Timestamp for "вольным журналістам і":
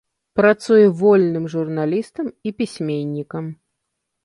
1.01-2.57